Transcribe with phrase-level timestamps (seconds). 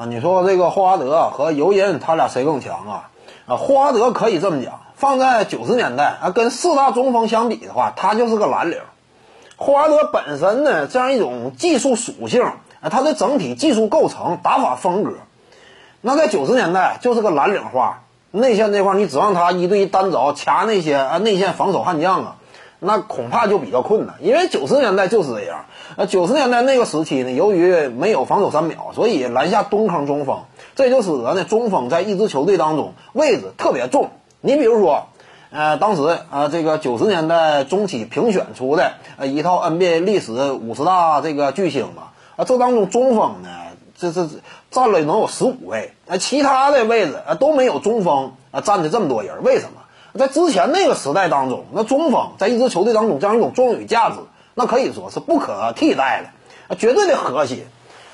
[0.00, 3.10] 啊，你说这个霍华德和尤因他俩谁更强啊？
[3.44, 8.78] 啊，霍华德可以这么讲，放在九十年代啊，跟四大中锋相比的话，他就是个蓝领。
[9.58, 12.42] 霍华德本身呢，这样一种技术属性
[12.80, 15.12] 啊，他的整体技术构成、打法风格，
[16.00, 18.00] 那在九十年代就是个蓝领化。
[18.30, 22.36] 内线这块，你指望他一对一单着掐那些啊内线防守悍将啊，
[22.80, 24.16] 那恐怕就比较困难。
[24.20, 25.66] 因为九十年代就是这样。
[25.96, 30.44] 呃，九十年代那个时期呢，由于没有防守三秒，所以篮下蹲坑中锋，
[30.76, 34.10] 这就使得呢中锋在一支球队当中位置特别重。
[34.40, 35.08] 你比如说，
[35.50, 43.48] 呃，当时啊这个九十年代中期评选出的呃一套 NBA 历史五十大这个巨星吧，啊这当中中锋呢，
[43.98, 44.28] 这这
[44.70, 49.42] 占了能有十五位，啊其他的位置啊都没有中锋啊占的这么多人。
[49.42, 49.82] 为什么？
[50.18, 54.16] 在之前那个时代当中，那中锋在一支球队当中这样一种作用与价值。
[54.54, 57.64] 那可以说是不可替代的，啊，绝对的核心。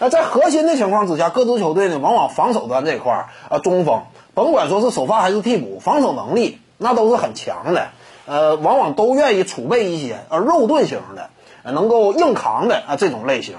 [0.00, 4.02] 那在核心的情况之下，各支球队呢，往往防守端这块儿啊，中锋，
[4.34, 7.86] 甭管说是首发还是替补，防守能力那都是很强的。
[8.26, 11.30] 呃，往往都愿意储备一些呃肉盾型的，
[11.70, 13.54] 能够硬扛的啊这种类型。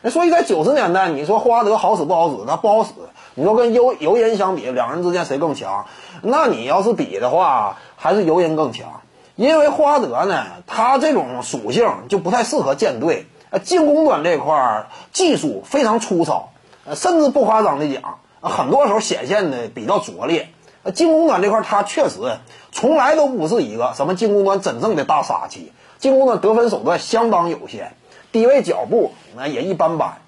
[0.00, 2.36] 那所以在九十年代，你说霍华德好使不好使？
[2.46, 2.90] 他不好使。
[3.34, 5.86] 你说跟尤尤因相比，两人之间谁更强？
[6.22, 9.00] 那你要是比的话，还是尤因更强。
[9.36, 13.26] 因为霍华德呢，他这种属性就不太适合舰队。
[13.50, 16.52] 呃，进攻端这块儿技术非常粗糙，
[16.86, 20.48] 呃，甚至不夸张的讲，很多时候显现的比较拙劣。
[20.82, 22.38] 呃，进攻端这块儿他确实
[22.72, 27.92] 从来都不是一个什么进攻端真正的大杀器，进攻端得分手段相当有限，
[28.32, 30.21] 低位脚步那也一般般。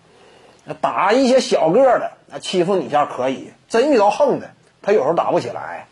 [0.81, 4.51] 打一些小个的，那欺负你一下可以，真遇到横的，
[4.83, 5.87] 他有时候打不起来。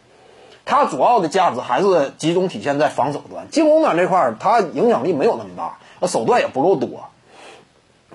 [0.64, 7.09] 他主要的价值还是集中体现在防守端，进攻端这块儿他影响力没有那么大，手段也不够多。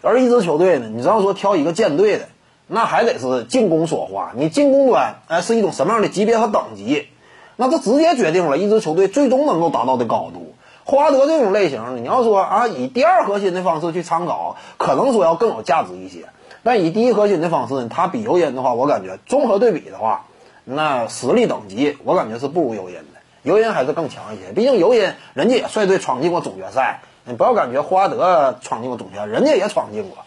[0.02, 2.30] 而一支球队呢，你只要说挑一个舰队的，
[2.66, 4.32] 那还得是进攻说话。
[4.36, 7.10] 你进攻端哎是一种什么样的级别和等级，
[7.58, 10.56] 那这直接决定了一支球队最终能够达到的高度。
[10.86, 16.28] 霍华德这种类型，你要说啊以第二核心的方式去参考，可能说要更有价值一些。
[16.68, 20.26] 但以第一核心的方式呢，他比尤因的话，我感觉综合对比的话。
[20.66, 24.52] 那实力等级，我感觉是不如尤因的，尤因还是更强一些。
[24.52, 30.18] 毕竟尤因人家也率队闯进过总决赛，你不要感觉霍华德闯进过总决赛，人家也闯进过。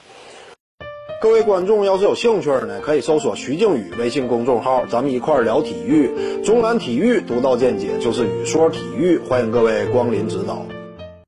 [1.21, 10.65] 各位观众要是有兴趣呢，可以搜索徐静宇微信公众号，咱们一块聊体育，中南体育独到见解就是语说体育，欢迎各位光临指导。